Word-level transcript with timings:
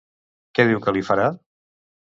Què 0.59 0.65
diu 0.71 0.81
que 0.87 0.95
li 0.97 1.05
farà? 1.11 1.31